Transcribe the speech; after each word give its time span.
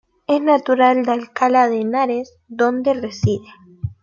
Es 0.25 0.41
natural 0.41 1.05
de 1.05 1.11
Alcalá 1.11 1.69
de 1.69 1.79
Henares, 1.81 2.33
donde 2.49 2.95
reside. 2.95 3.45